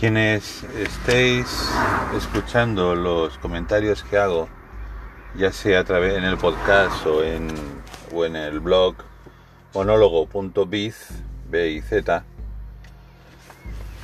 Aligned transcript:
Quienes 0.00 0.62
estéis 0.62 1.46
escuchando 2.16 2.94
los 2.94 3.36
comentarios 3.38 4.04
que 4.04 4.16
hago, 4.16 4.48
ya 5.34 5.50
sea 5.50 5.80
a 5.80 5.84
través 5.84 6.16
en 6.16 6.22
el 6.22 6.38
podcast 6.38 7.04
o 7.04 7.24
en, 7.24 7.48
o 8.14 8.24
en 8.24 8.36
el 8.36 8.60
blog 8.60 8.94
monólogo.biz, 9.74 11.08
B 11.50 11.70
y 11.70 11.80
Z, 11.80 12.22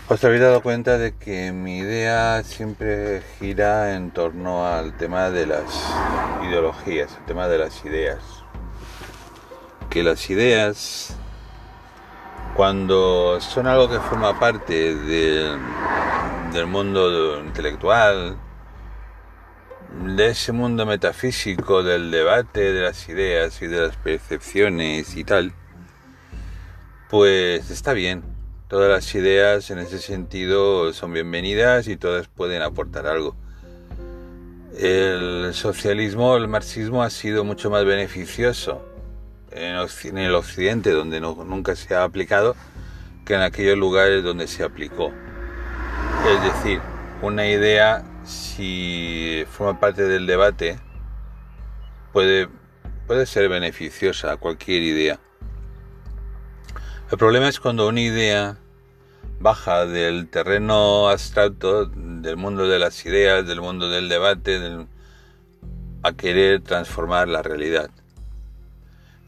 os 0.08 0.24
habéis 0.24 0.40
dado 0.40 0.62
cuenta 0.62 0.98
de 0.98 1.14
que 1.14 1.52
mi 1.52 1.78
idea 1.78 2.42
siempre 2.42 3.22
gira 3.38 3.94
en 3.94 4.10
torno 4.10 4.66
al 4.66 4.96
tema 4.96 5.30
de 5.30 5.46
las 5.46 5.64
ideologías, 6.46 7.16
el 7.20 7.24
tema 7.24 7.46
de 7.46 7.58
las 7.58 7.84
ideas. 7.84 8.18
Que 9.90 10.02
las 10.02 10.28
ideas 10.28 11.16
cuando 12.54 13.40
son 13.40 13.66
algo 13.66 13.88
que 13.88 13.98
forma 13.98 14.38
parte 14.38 14.94
del 14.94 16.66
mundo 16.66 17.40
intelectual, 17.44 18.36
de 20.16 20.28
ese 20.28 20.52
mundo 20.52 20.86
metafísico, 20.86 21.82
del 21.82 22.12
debate 22.12 22.72
de 22.72 22.82
las 22.82 23.08
ideas 23.08 23.60
y 23.60 23.66
de 23.66 23.80
las 23.80 23.96
percepciones 23.96 25.16
y 25.16 25.24
tal, 25.24 25.52
pues 27.10 27.70
está 27.70 27.92
bien. 27.92 28.22
Todas 28.68 28.90
las 28.90 29.14
ideas 29.14 29.70
en 29.70 29.78
ese 29.78 29.98
sentido 29.98 30.92
son 30.92 31.12
bienvenidas 31.12 31.88
y 31.88 31.96
todas 31.96 32.28
pueden 32.28 32.62
aportar 32.62 33.06
algo. 33.06 33.36
El 34.78 35.50
socialismo, 35.54 36.36
el 36.36 36.48
marxismo 36.48 37.02
ha 37.02 37.10
sido 37.10 37.44
mucho 37.44 37.68
más 37.68 37.84
beneficioso 37.84 38.93
en, 39.54 40.18
el 40.18 40.34
occidente 40.34 40.90
donde 40.90 41.20
nunca 41.20 41.76
se 41.76 41.94
ha 41.94 42.04
aplicado 42.04 42.56
que 43.24 43.34
en 43.34 43.40
aquellos 43.40 43.78
lugares 43.78 44.22
donde 44.22 44.46
se 44.46 44.64
aplicó. 44.64 45.12
Es 46.28 46.42
decir, 46.42 46.80
una 47.22 47.46
idea, 47.46 48.04
si 48.24 49.44
forma 49.50 49.78
parte 49.80 50.04
del 50.04 50.26
debate, 50.26 50.78
puede, 52.12 52.48
puede 53.06 53.26
ser 53.26 53.48
beneficiosa, 53.48 54.36
cualquier 54.36 54.82
idea. 54.82 55.20
El 57.10 57.18
problema 57.18 57.48
es 57.48 57.60
cuando 57.60 57.88
una 57.88 58.00
idea 58.00 58.58
baja 59.40 59.86
del 59.86 60.28
terreno 60.28 61.08
abstracto, 61.08 61.86
del 61.86 62.36
mundo 62.36 62.66
de 62.66 62.78
las 62.78 63.04
ideas, 63.04 63.46
del 63.46 63.60
mundo 63.60 63.88
del 63.88 64.08
debate, 64.08 64.86
a 66.02 66.12
querer 66.12 66.62
transformar 66.62 67.28
la 67.28 67.42
realidad. 67.42 67.90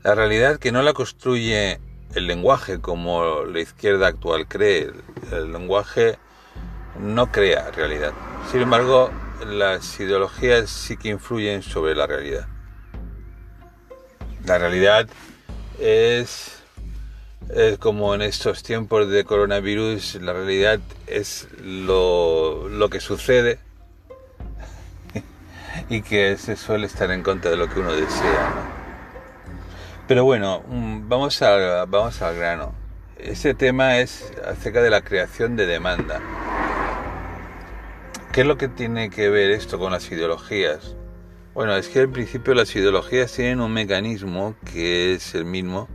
La 0.06 0.14
realidad 0.14 0.60
que 0.60 0.70
no 0.70 0.82
la 0.82 0.92
construye 0.92 1.80
el 2.14 2.28
lenguaje 2.28 2.80
como 2.80 3.42
la 3.42 3.58
izquierda 3.58 4.06
actual 4.06 4.46
cree. 4.46 4.92
El 5.32 5.52
lenguaje 5.52 6.16
no 7.00 7.32
crea 7.32 7.72
realidad. 7.72 8.12
Sin 8.52 8.62
embargo, 8.62 9.10
las 9.44 9.98
ideologías 9.98 10.70
sí 10.70 10.96
que 10.96 11.08
influyen 11.08 11.60
sobre 11.60 11.96
la 11.96 12.06
realidad. 12.06 12.46
La 14.44 14.58
realidad 14.58 15.08
es, 15.80 16.62
como 17.80 18.14
en 18.14 18.22
estos 18.22 18.62
tiempos 18.62 19.08
de 19.08 19.24
coronavirus, 19.24 20.20
la 20.22 20.34
realidad 20.34 20.78
es 21.08 21.48
lo, 21.64 22.68
que 22.92 23.00
sucede 23.00 23.58
y 25.88 26.02
que 26.02 26.36
se 26.36 26.54
suele 26.54 26.86
estar 26.86 27.10
en 27.10 27.24
contra 27.24 27.50
de 27.50 27.56
lo 27.56 27.68
que 27.68 27.80
uno 27.80 27.90
desea. 27.92 28.75
Pero 30.08 30.24
bueno, 30.24 30.62
mm, 30.68 31.08
vamos, 31.08 31.42
a, 31.42 31.84
vamos 31.86 32.22
al 32.22 32.36
grano. 32.36 32.72
Este 33.18 33.54
tema 33.54 33.98
es 33.98 34.32
acerca 34.46 34.80
de 34.80 34.90
la 34.90 35.00
creación 35.00 35.56
de 35.56 35.66
demanda. 35.66 36.20
¿Qué 38.32 38.42
es 38.42 38.46
lo 38.46 38.56
que 38.56 38.68
tiene 38.68 39.10
que 39.10 39.30
ver 39.30 39.50
esto 39.50 39.78
con 39.80 39.90
las 39.90 40.08
ideologías? 40.12 40.94
Bueno, 41.54 41.74
es 41.74 41.88
que 41.88 42.00
al 42.00 42.08
principio 42.10 42.54
las 42.54 42.76
ideologías 42.76 43.32
tienen 43.32 43.60
un 43.60 43.72
mecanismo 43.72 44.54
que 44.70 45.14
es 45.14 45.34
el 45.34 45.44
mismo 45.44 45.88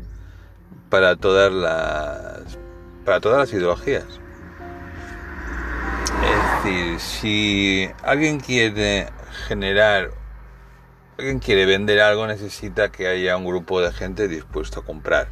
para 0.90 1.16
todas 1.16 1.54
las 1.54 2.58
para 3.06 3.22
todas 3.22 3.38
las 3.38 3.54
ideologías. 3.54 4.20
Es 6.24 6.64
decir, 6.66 7.00
si 7.00 7.90
alguien 8.04 8.40
quiere 8.40 9.08
generar 9.48 10.21
alguien 11.22 11.38
quiere 11.38 11.68
vender 11.68 12.00
algo 12.00 12.26
necesita 12.26 12.92
que 12.92 13.08
haya 13.08 13.38
un 13.38 13.46
grupo 13.46 13.80
de 13.80 13.92
gente 13.94 14.28
dispuesto 14.28 14.80
a 14.80 14.84
comprar. 14.84 15.28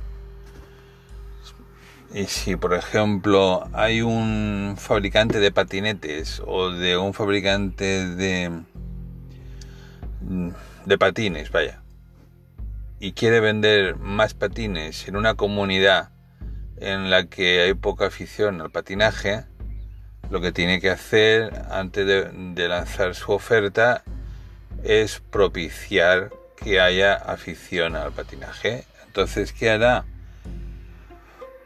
Y 2.14 2.26
si, 2.26 2.56
por 2.56 2.76
ejemplo, 2.76 3.68
hay 3.74 4.04
un 4.04 4.76
fabricante 4.78 5.40
de 5.40 5.52
patinetes 5.52 6.44
o 6.46 6.70
de 6.70 6.96
un 6.98 7.16
fabricante 7.16 8.06
de, 8.06 8.62
de 10.86 10.98
patines, 11.00 11.52
vaya, 11.52 11.82
y 13.00 13.14
quiere 13.14 13.40
vender 13.40 13.96
más 13.98 14.36
patines 14.36 15.08
en 15.08 15.16
una 15.16 15.34
comunidad 15.34 16.10
en 16.78 17.10
la 17.10 17.26
que 17.26 17.62
hay 17.62 17.74
poca 17.74 18.08
afición 18.08 18.62
al 18.62 18.70
patinaje, 18.70 19.46
lo 20.30 20.40
que 20.40 20.52
tiene 20.52 20.80
que 20.80 20.92
hacer 20.92 21.66
antes 21.72 22.06
de 22.06 22.68
lanzar 22.68 23.16
su 23.16 23.32
oferta 23.32 24.04
es 24.84 25.22
propiciar 25.32 26.32
que 26.56 26.80
haya 26.80 27.14
afición 27.14 27.96
al 27.96 28.12
patinaje. 28.12 28.86
Entonces, 29.08 29.54
¿qué 29.54 29.70
hará? 29.70 30.06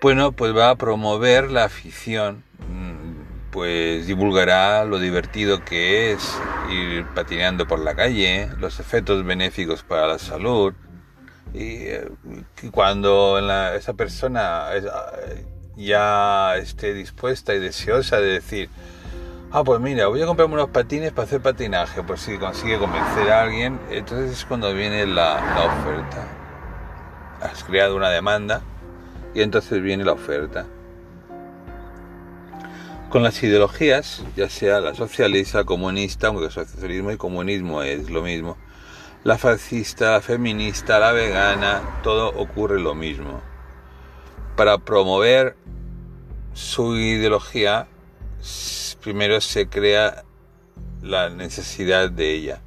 Bueno, 0.01 0.31
pues 0.33 0.55
va 0.55 0.69
a 0.69 0.75
promover 0.75 1.49
la 1.49 1.65
afición, 1.65 2.43
mm, 2.67 3.51
pues 3.51 4.05
divulgará 4.07 4.83
lo 4.85 4.99
divertido 4.99 5.63
que 5.63 6.11
es 6.11 6.37
ir 6.69 7.05
patinando 7.15 7.67
por 7.67 7.79
la 7.79 7.95
calle, 7.95 8.49
los 8.59 8.79
efectos 8.79 9.23
benéficos 9.23 9.83
para 9.83 10.07
la 10.07 10.19
salud, 10.19 10.73
y, 11.53 11.85
eh, 11.85 12.09
cuando 12.71 13.39
esa 13.75 13.93
persona 13.93 14.69
ya 15.75 16.57
esté 16.57 16.93
dispuesta 16.93 17.53
y 17.53 17.59
deseosa 17.59 18.19
de 18.19 18.33
decir, 18.33 18.69
ah, 19.53 19.63
pues 19.63 19.79
mira, 19.79 20.07
voy 20.07 20.19
a 20.19 20.25
comprarme 20.25 20.55
unos 20.55 20.69
patines 20.69 21.11
para 21.11 21.27
hacer 21.27 21.39
patinaje, 21.39 22.01
pues 22.01 22.21
si 22.21 22.37
consigue 22.39 22.79
convencer 22.79 23.31
a 23.31 23.43
alguien, 23.43 23.79
entonces 23.91 24.31
es 24.31 24.45
cuando 24.45 24.73
viene 24.73 25.05
la, 25.05 25.35
oferta. 25.63 26.27
Has 27.39 27.63
creado 27.63 27.95
una 27.95 28.09
demanda 28.09 28.61
y 29.35 29.41
entonces 29.41 29.81
viene 29.83 30.03
la 30.03 30.13
oferta. 30.13 30.65
Con 33.11 33.21
las 33.21 33.43
ideologías, 33.43 34.23
ya 34.35 34.49
sea 34.49 34.81
la 34.81 34.95
socialista, 34.95 35.63
comunista, 35.65 36.27
aunque 36.27 36.49
socialismo 36.49 37.11
y 37.11 37.17
comunismo 37.17 37.83
es 37.83 38.09
lo 38.09 38.23
mismo, 38.23 38.57
la 39.23 39.37
fascista, 39.37 40.13
la 40.13 40.21
feminista, 40.21 40.97
la 40.97 41.11
vegana, 41.11 41.99
todo 42.01 42.29
ocurre 42.29 42.79
lo 42.79 42.95
mismo. 42.95 43.39
Para 44.55 44.79
promover 44.79 45.55
su 46.53 46.97
ideología 46.97 47.87
primero 49.01 49.41
se 49.41 49.67
crea 49.67 50.23
la 51.01 51.29
necesidad 51.29 52.09
de 52.09 52.31
ella. 52.31 52.61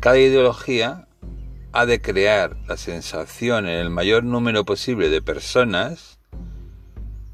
Cada 0.00 0.18
ideología 0.18 1.08
ha 1.72 1.86
de 1.86 2.00
crear 2.00 2.56
la 2.66 2.76
sensación 2.76 3.66
en 3.66 3.78
el 3.78 3.90
mayor 3.90 4.24
número 4.24 4.64
posible 4.64 5.08
de 5.08 5.22
personas 5.22 6.18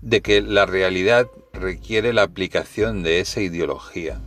de 0.01 0.23
que 0.23 0.43
la 0.43 0.67
realidad 0.67 1.29
requiere 1.53 2.13
la 2.13 2.23
aplicación 2.23 3.03
de 3.03 3.21
esa 3.21 3.41
ideología. 3.41 4.21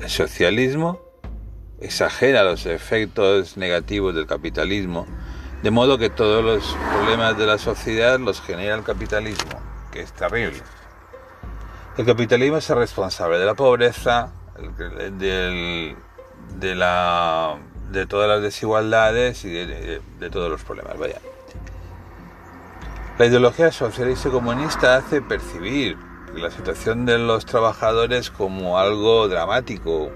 El 0.00 0.10
socialismo 0.10 1.00
exagera 1.80 2.44
los 2.44 2.66
efectos 2.66 3.56
negativos 3.56 4.14
del 4.14 4.26
capitalismo, 4.26 5.06
de 5.62 5.70
modo 5.70 5.98
que 5.98 6.10
todos 6.10 6.44
los 6.44 6.76
problemas 6.92 7.36
de 7.38 7.46
la 7.46 7.58
sociedad 7.58 8.18
los 8.20 8.40
genera 8.40 8.74
el 8.74 8.84
capitalismo, 8.84 9.60
que 9.92 10.00
es 10.00 10.12
terrible. 10.12 10.62
El 11.96 12.04
capitalismo 12.04 12.56
es 12.56 12.68
el 12.70 12.76
responsable 12.76 13.38
de 13.38 13.46
la 13.46 13.54
pobreza, 13.54 14.32
de, 15.16 15.94
la, 16.74 17.56
todas 18.08 18.28
las 18.28 18.42
desigualdades 18.42 19.44
y 19.44 19.50
de, 19.50 20.00
todos 20.32 20.50
los 20.50 20.64
problemas. 20.64 20.98
Vaya. 20.98 21.20
La 23.16 23.26
ideología 23.26 23.70
socialista 23.70 24.28
y 24.28 24.32
comunista 24.32 24.96
hace 24.96 25.22
percibir 25.22 25.96
la 26.34 26.50
situación 26.50 27.06
de 27.06 27.16
los 27.18 27.46
trabajadores 27.46 28.28
como 28.28 28.76
algo 28.76 29.28
dramático. 29.28 30.10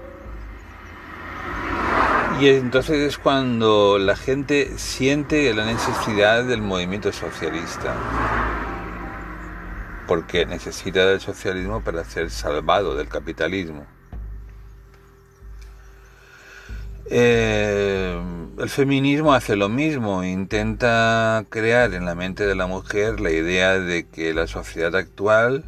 Y 2.41 2.49
entonces 2.49 2.97
es 2.97 3.17
cuando 3.17 3.97
la 3.99 4.17
gente 4.17 4.77
siente 4.77 5.53
la 5.53 5.63
necesidad 5.63 6.43
del 6.43 6.61
movimiento 6.61 7.13
socialista 7.13 7.95
porque 10.09 10.47
necesita 10.47 11.05
del 11.05 11.21
socialismo 11.21 11.83
para 11.83 12.03
ser 12.03 12.31
salvado 12.31 12.95
del 12.95 13.07
capitalismo. 13.07 13.85
Eh, 17.11 18.19
el 18.57 18.69
feminismo 18.71 19.35
hace 19.35 19.55
lo 19.55 19.69
mismo, 19.69 20.23
intenta 20.23 21.45
crear 21.49 21.93
en 21.93 22.05
la 22.05 22.15
mente 22.15 22.47
de 22.47 22.55
la 22.55 22.65
mujer 22.65 23.19
la 23.19 23.29
idea 23.29 23.79
de 23.79 24.07
que 24.07 24.33
la 24.33 24.47
sociedad 24.47 24.95
actual 24.95 25.63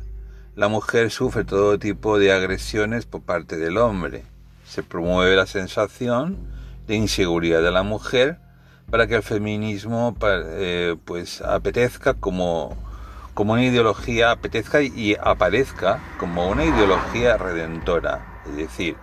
la 0.56 0.70
mujer 0.70 1.12
sufre 1.12 1.44
todo 1.44 1.78
tipo 1.78 2.18
de 2.18 2.32
agresiones 2.32 3.06
por 3.06 3.22
parte 3.22 3.58
del 3.58 3.78
hombre. 3.78 4.24
Se 4.66 4.82
promueve 4.82 5.36
la 5.36 5.46
sensación 5.46 6.40
de 6.88 6.96
inseguridad 6.96 7.62
de 7.62 7.70
la 7.70 7.84
mujer 7.84 8.40
para 8.90 9.06
que 9.06 9.16
el 9.16 9.24
feminismo 9.24 10.18
eh, 10.24 10.96
pues 11.06 11.42
apetezca 11.42 12.16
como, 12.16 12.76
como 13.34 13.54
una 13.54 13.64
ideología, 13.64 14.32
apetezca 14.32 14.82
y 14.82 15.16
aparezca 15.22 16.00
como 16.20 16.50
una 16.50 16.66
ideología 16.66 17.38
redentora. 17.38 18.42
Es 18.48 18.58
decir, 18.58 18.98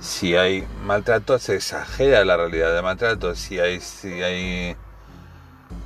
si 0.00 0.36
hay 0.36 0.66
maltrato 0.84 1.38
se 1.38 1.56
exagera 1.56 2.24
la 2.24 2.36
realidad 2.36 2.74
de 2.74 2.82
maltrato, 2.82 3.34
si 3.34 3.58
hay, 3.58 3.80
si 3.80 4.22
hay 4.22 4.76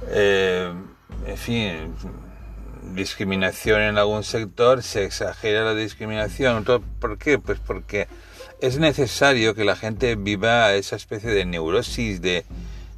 eh, 0.08 0.72
en 1.26 1.36
fin, 1.36 1.94
discriminación 2.94 3.80
en 3.82 3.98
algún 3.98 4.24
sector, 4.24 4.82
se 4.82 5.04
exagera 5.04 5.64
la 5.64 5.74
discriminación. 5.74 6.64
¿Por 6.64 7.18
qué? 7.18 7.38
Pues 7.38 7.58
porque 7.60 8.08
es 8.60 8.78
necesario 8.78 9.54
que 9.54 9.64
la 9.64 9.76
gente 9.76 10.16
viva 10.16 10.72
esa 10.74 10.96
especie 10.96 11.30
de 11.30 11.44
neurosis 11.44 12.20
de, 12.20 12.44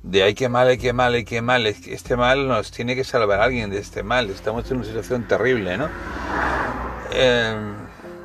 de 0.02 0.22
ay, 0.22 0.34
qué 0.34 0.48
mal, 0.48 0.68
ay, 0.68 0.78
qué 0.78 0.92
mal, 0.92 1.14
ay, 1.14 1.24
qué 1.24 1.42
mal. 1.42 1.66
Este 1.66 2.16
mal 2.16 2.48
nos 2.48 2.70
tiene 2.70 2.96
que 2.96 3.04
salvar 3.04 3.40
alguien 3.40 3.70
de 3.70 3.78
este 3.78 4.02
mal. 4.02 4.30
Estamos 4.30 4.70
en 4.70 4.78
una 4.78 4.86
situación 4.86 5.28
terrible, 5.28 5.76
¿no? 5.76 5.88
Eh, 7.12 7.74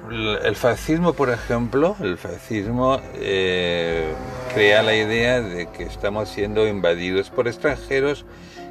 el 0.10 0.56
fascismo, 0.56 1.14
por 1.14 1.30
ejemplo, 1.30 1.96
el 2.00 2.18
fascismo 2.18 3.00
eh, 3.16 4.14
crea 4.54 4.84
la 4.84 4.96
idea 4.96 5.42
de 5.42 5.68
que 5.72 5.84
estamos 5.84 6.30
siendo 6.30 6.68
invadidos 6.68 7.30
por 7.30 7.48
extranjeros 7.48 8.26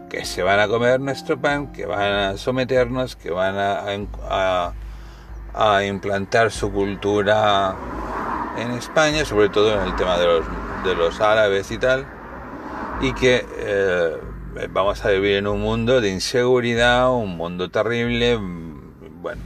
que 0.09 0.25
se 0.25 0.43
van 0.43 0.61
a 0.61 0.69
comer 0.69 1.01
nuestro 1.01 1.41
pan, 1.41 1.73
que 1.73 1.87
van 1.87 2.13
a 2.13 2.37
someternos, 2.37 3.17
que 3.17 3.31
van 3.31 3.57
a, 3.59 4.73
a, 5.55 5.85
implantar 5.85 6.53
su 6.53 6.71
cultura 6.71 7.75
en 8.57 8.71
España, 8.73 9.25
sobre 9.25 9.49
todo 9.49 9.75
en 9.75 9.89
el 9.89 9.97
tema 9.97 10.17
de 10.19 10.27
los, 10.27 10.45
de 10.85 10.95
los 10.95 11.21
árabes 11.21 11.71
y 11.73 11.79
tal, 11.79 12.07
y 13.01 13.13
que 13.15 13.45
eh, 13.59 14.17
vamos 14.71 15.05
a 15.05 15.11
vivir 15.11 15.37
en 15.37 15.47
un 15.47 15.61
mundo 15.61 16.01
de 16.01 16.11
inseguridad, 16.11 17.13
un 17.13 17.37
mundo 17.37 17.71
terrible, 17.71 18.39
bueno, 19.21 19.43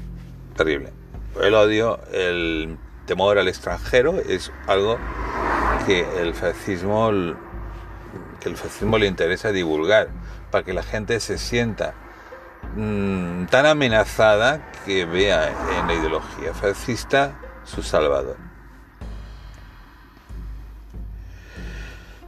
terrible. 0.56 0.92
El 1.40 1.54
odio, 1.54 2.00
el 2.12 2.78
temor 3.06 3.38
al 3.38 3.48
extranjero 3.48 4.18
es 4.20 4.52
algo 4.66 4.98
que 5.86 6.06
el 6.20 6.34
fascismo 6.34 7.10
que 8.40 8.48
el 8.48 8.56
fascismo 8.56 8.98
le 8.98 9.06
interesa 9.06 9.50
divulgar 9.50 10.08
para 10.50 10.64
que 10.64 10.72
la 10.72 10.82
gente 10.82 11.18
se 11.20 11.38
sienta 11.38 11.94
mm, 12.76 13.46
tan 13.46 13.66
amenazada 13.66 14.70
que 14.84 15.04
vea 15.04 15.48
en 15.78 15.86
la 15.86 15.94
ideología 15.94 16.54
fascista 16.54 17.38
su 17.64 17.82
salvador. 17.82 18.47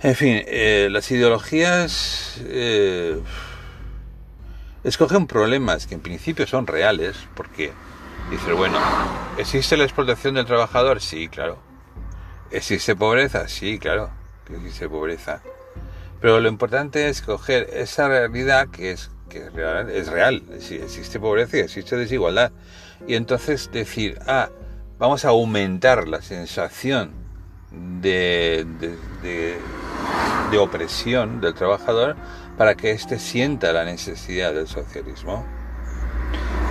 En 0.02 0.14
fin, 0.14 0.42
eh, 0.46 0.88
las 0.90 1.10
ideologías 1.10 2.40
eh, 2.44 3.20
escogen 4.82 5.26
problemas 5.26 5.86
que 5.86 5.94
en 5.94 6.00
principio 6.00 6.46
son 6.46 6.66
reales, 6.66 7.16
porque 7.34 7.72
dice, 8.30 8.52
bueno, 8.52 8.78
¿existe 9.36 9.76
la 9.76 9.84
explotación 9.84 10.34
del 10.34 10.46
trabajador? 10.46 11.00
Sí, 11.00 11.28
claro. 11.28 11.58
¿Existe 12.50 12.96
pobreza? 12.96 13.46
Sí, 13.46 13.78
claro 13.78 14.10
existe 14.56 14.88
pobreza. 14.88 15.42
Pero 16.20 16.40
lo 16.40 16.48
importante 16.48 17.08
es 17.08 17.22
coger 17.22 17.68
esa 17.72 18.08
realidad 18.08 18.68
que 18.68 18.92
es, 18.92 19.10
es 19.30 19.52
real, 20.08 20.42
es 20.52 20.70
existe 20.70 21.18
pobreza 21.18 21.56
y 21.56 21.60
existe 21.60 21.96
desigualdad. 21.96 22.52
Y 23.06 23.14
entonces 23.14 23.70
decir, 23.72 24.18
ah, 24.26 24.50
vamos 24.98 25.24
a 25.24 25.28
aumentar 25.28 26.06
la 26.08 26.20
sensación 26.20 27.12
de, 27.70 28.66
opresión 30.58 31.40
del 31.40 31.54
trabajador 31.54 32.16
para 32.56 32.74
que 32.74 32.90
éste 32.90 33.18
sienta 33.18 33.72
la 33.72 33.84
necesidad 33.84 34.52
del 34.52 34.66
socialismo. 34.66 35.44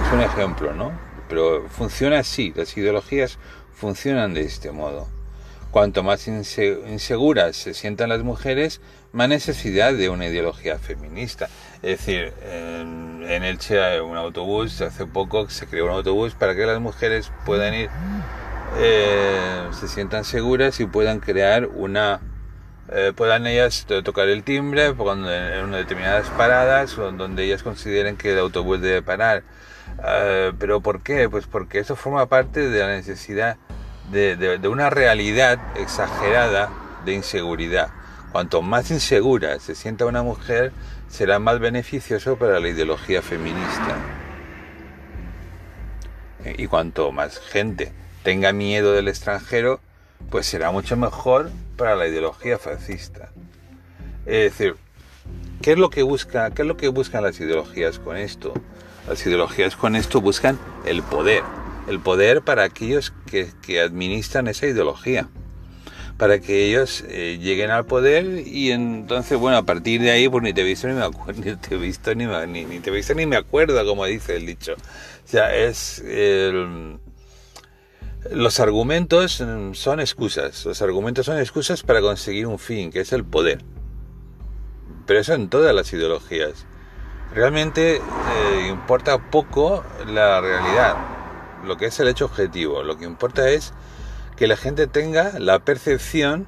Es 0.06 0.14
un 0.14 0.22
ejemplo, 0.22 0.74
¿no? 0.74 0.92
Pero 1.28 1.68
funciona 1.70 2.20
así, 2.20 2.54
las 2.56 2.76
ideologías 2.78 3.38
funcionan 3.74 4.34
de 4.34 4.42
este 4.42 4.72
modo. 4.72 5.08
Cuanto 5.72 6.02
más 6.02 6.28
inseguras 6.28 7.56
se 7.56 7.76
sientan 7.76 8.10
las 8.10 8.24
mujeres, 8.24 8.81
más 9.12 9.30
necesidad 9.30 9.94
de 9.94 10.10
una 10.10 10.26
ideología 10.26 10.80
feminista. 10.80 11.48
Es 11.84 12.00
decir, 12.00 12.34
en, 12.44 13.24
en 13.28 13.44
Elche 13.44 14.02
un 14.02 14.18
autobús, 14.18 14.81
hace 14.81 15.06
poco 15.06 15.48
se 15.50 15.68
creó 15.68 15.86
un 15.86 15.92
autobús 15.92 16.34
para 16.34 16.56
que 16.56 16.66
las 16.66 16.80
mujeres 16.80 17.31
puedan 17.46 17.76
ir, 17.76 17.90
eh, 18.80 19.68
se 19.72 19.88
sientan 19.88 20.24
seguras 20.24 20.80
y 20.80 20.88
puedan 20.88 21.20
crear 21.20 21.68
una, 21.68 22.20
eh, 22.91 23.13
puedan 23.15 23.45
ellas 23.45 23.86
tocar 24.03 24.30
el 24.30 24.44
timbre 24.44 24.88
en 24.88 24.97
unas 24.97 25.80
determinadas 25.80 26.30
paradas 26.31 26.95
donde 26.95 27.44
ellas 27.45 27.62
consideren 27.62 28.18
que 28.18 28.31
el 28.31 28.39
autobús 28.39 28.81
debe 28.81 29.01
parar. 29.01 29.44
Eh, 30.03 30.53
¿Pero 30.57 30.81
por 30.81 31.03
qué? 31.03 31.30
Pues 31.30 31.45
porque 31.45 31.80
eso 31.80 31.95
forma 31.95 32.25
parte 32.27 32.68
de 32.68 32.80
la 32.80 32.88
necesidad 32.88 33.57
de, 34.12 34.59
una 34.68 34.89
realidad 34.89 35.59
exagerada 35.77 36.69
de 37.06 37.13
inseguridad. 37.13 37.89
Cuanto 38.31 38.62
más 38.62 38.89
insegura 38.92 39.59
se 39.59 39.75
sienta 39.75 40.06
una 40.06 40.24
mujer, 40.24 40.71
será 41.09 41.39
más 41.39 41.59
beneficioso 41.59 42.38
para 42.38 42.59
la 42.59 42.69
ideología 42.69 43.21
feminista. 43.21 43.97
Y 46.57 46.68
cuanto 46.68 47.12
más 47.12 47.39
gente 47.39 47.92
tenga 48.24 48.51
miedo 48.53 48.94
del 48.94 49.07
extranjero, 49.07 49.80
pues 50.30 50.45
será 50.45 50.71
mucho 50.71 50.95
mejor 50.98 51.50
para 51.77 51.95
la 51.95 52.07
ideología 52.07 52.57
fascista. 52.57 53.31
Es 54.25 54.51
decir, 54.51 54.75
¿qué 55.62 55.71
es 55.71 55.77
lo 55.77 55.89
que 55.89 56.04
busca, 56.04 56.51
qué 56.51 56.62
es 56.62 56.68
lo 56.68 56.77
que 56.77 56.88
buscan 56.89 57.24
las 57.24 57.39
ideologías 57.39 58.00
con 58.00 58.18
esto? 58.18 58.54
Las 59.07 59.25
ideologías 59.25 59.75
con 59.75 59.95
esto 59.95 60.21
buscan 60.21 60.60
el 60.86 61.01
poder, 61.01 61.44
el 61.88 62.00
poder 62.00 62.42
para 62.42 62.63
aquellos 62.63 63.12
que, 63.25 63.81
administran 63.81 64.48
esa 64.48 64.68
ideología, 64.68 65.30
para 66.18 66.39
que 66.39 66.66
ellos 66.66 67.04
eh, 67.07 67.39
lleguen 67.42 67.71
al 67.71 67.86
poder 67.86 68.45
y 68.45 68.71
entonces, 68.71 69.40
bueno, 69.40 69.57
a 69.57 69.64
partir 69.64 70.02
de 70.02 70.11
ahí, 70.11 70.30
pues 70.30 70.44
ni 70.44 70.54
te 70.54 70.61
he 70.61 70.64
visto 70.64 70.88
ni 70.88 70.94
me 70.94 71.04
acuerdo, 71.04 71.42
ni 71.45 71.56
te 71.56 71.76
visto 71.78 72.14
ni, 72.14 72.26
ni, 72.26 72.80
te 72.80 72.92
he 72.92 72.94
visto 72.94 73.16
ni 73.16 73.26
me 73.26 73.38
acuerdo, 73.38 73.83
como 73.85 74.06
dice 74.06 74.35
el 74.35 74.45
dicho. 74.45 74.73
O 74.73 75.28
sea, 75.28 75.56
es... 75.56 76.04
los 78.31 78.59
argumentos 78.59 79.44
son 79.73 79.99
excusas, 79.99 80.66
los 80.66 80.81
argumentos 80.81 81.26
son 81.26 81.40
excusas 81.40 81.83
para 81.83 82.02
conseguir 82.02 82.47
un 82.47 82.59
fin, 82.59 82.92
que 82.92 83.02
es 83.02 83.14
el 83.14 83.23
poder. 83.23 83.64
Pero 85.06 85.19
eso 85.19 85.33
en 85.33 85.49
todas 85.49 85.73
las 85.73 85.92
ideologías. 85.94 86.66
Realmente 87.33 87.97
eh, 87.97 88.68
importa 88.69 89.30
poco 89.30 89.83
la 90.07 90.42
realidad 90.42 90.97
lo 91.64 91.78
que 91.78 91.88
es 91.88 91.99
el 91.99 92.07
hecho 92.07 92.26
objetivo. 92.26 92.83
Lo 92.83 92.97
que 92.97 93.06
importa 93.06 93.49
es 93.49 93.73
que 94.35 94.47
la 94.47 94.57
gente 94.57 94.88
tenga 94.88 95.38
la 95.40 95.59
percepción 95.59 96.47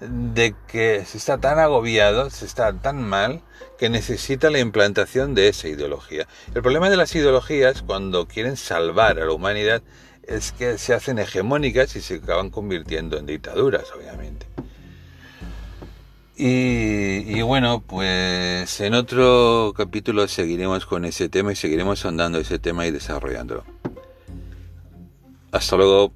de 0.00 0.54
que 0.66 1.04
se 1.04 1.18
está 1.18 1.38
tan 1.38 1.58
agobiado, 1.58 2.28
se 2.30 2.44
está 2.44 2.72
tan 2.72 3.02
mal, 3.02 3.42
que 3.78 3.88
necesita 3.88 4.50
la 4.50 4.58
implantación 4.58 5.34
de 5.34 5.48
esa 5.48 5.68
ideología. 5.68 6.26
El 6.54 6.62
problema 6.62 6.90
de 6.90 6.96
las 6.96 7.14
ideologías, 7.14 7.82
cuando 7.82 8.26
quieren 8.26 8.56
salvar 8.56 9.20
a 9.20 9.24
la 9.24 9.32
humanidad, 9.32 9.82
es 10.26 10.52
que 10.52 10.78
se 10.78 10.94
hacen 10.94 11.18
hegemónicas 11.18 11.96
y 11.96 12.00
se 12.00 12.16
acaban 12.16 12.50
convirtiendo 12.50 13.18
en 13.18 13.26
dictaduras, 13.26 13.84
obviamente. 13.96 14.46
Y, 16.34 17.40
bueno, 17.42 17.84
pues 17.86 18.80
en 18.80 18.94
otro 18.94 19.72
capítulo 19.76 20.26
seguiremos 20.26 20.86
con 20.86 21.04
ese 21.04 21.28
tema 21.28 21.52
y 21.52 21.56
seguiremos 21.56 22.04
andando 22.04 22.38
ese 22.38 22.58
tema 22.58 22.86
y 22.86 22.90
desarrollándolo. 22.90 23.64
Hasta 25.52 25.76
luego. 25.76 26.12